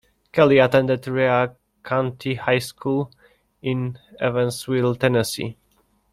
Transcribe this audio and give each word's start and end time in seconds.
Kelly 0.31 0.57
attended 0.57 1.07
Rhea 1.07 1.55
County 1.83 2.33
High 2.33 2.57
School 2.57 3.11
in 3.61 3.99
Evensville, 4.19 4.95
Tennessee. 4.99 5.59